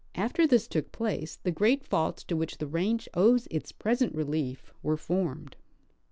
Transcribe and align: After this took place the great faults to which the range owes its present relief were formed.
After 0.15 0.47
this 0.47 0.67
took 0.67 0.91
place 0.91 1.35
the 1.43 1.51
great 1.51 1.83
faults 1.85 2.23
to 2.23 2.35
which 2.35 2.57
the 2.57 2.65
range 2.65 3.07
owes 3.13 3.47
its 3.51 3.71
present 3.71 4.15
relief 4.15 4.73
were 4.81 4.97
formed. 4.97 5.55